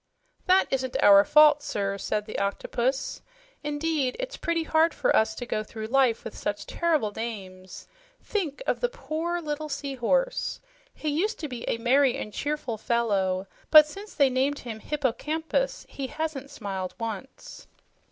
[0.47, 3.21] "That isn't our fault, sir," said the Octopus.
[3.63, 7.87] "Indeed, it's pretty hard for us to go through life with such terrible names.
[8.19, 10.59] Think of the poor little seahorse.
[10.91, 15.85] He used to be a merry and cheerful fellow, but since they named him 'hippocampus'
[15.87, 17.67] he hasn't smiled once."